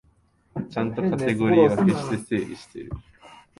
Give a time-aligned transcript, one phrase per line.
[0.71, 2.91] ちゃんとカテゴリー分けして整理してる